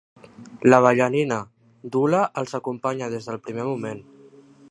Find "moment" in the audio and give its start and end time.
3.71-4.05